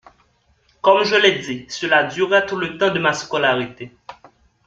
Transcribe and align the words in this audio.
Comme 0.81 1.03
je 1.03 1.13
l’ai 1.15 1.37
dit, 1.37 1.67
cela 1.69 2.05
dura 2.05 2.41
tout 2.41 2.55
le 2.57 2.75
temps 2.79 2.91
de 2.91 2.97
ma 2.97 3.13
scolarité. 3.13 3.95